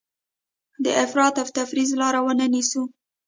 [0.83, 2.81] د افراط او تفریط لاره ونه نیسو.